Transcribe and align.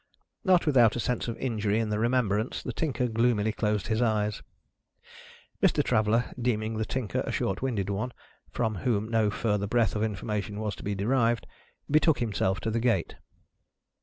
Not 0.43 0.65
without 0.65 0.95
a 0.95 0.99
sense 0.99 1.27
of 1.27 1.37
injury 1.37 1.77
in 1.77 1.89
the 1.89 1.99
remembrance, 1.99 2.63
the 2.63 2.73
Tinker 2.73 3.07
gloomily 3.07 3.51
closed 3.51 3.85
his 3.85 4.01
eyes. 4.01 4.41
Mr. 5.61 5.83
Traveller, 5.83 6.25
deeming 6.41 6.77
the 6.77 6.85
Tinker 6.85 7.21
a 7.27 7.31
short 7.31 7.61
winded 7.61 7.91
one, 7.91 8.11
from 8.49 8.77
whom 8.77 9.09
no 9.11 9.29
further 9.29 9.67
breath 9.67 9.95
of 9.95 10.01
information 10.01 10.59
was 10.59 10.75
to 10.77 10.83
be 10.83 10.95
derived, 10.95 11.45
betook 11.87 12.17
himself 12.17 12.59
to 12.61 12.71
the 12.71 12.79
gate. 12.79 13.17